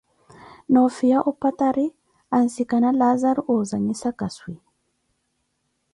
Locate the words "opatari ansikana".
1.31-2.89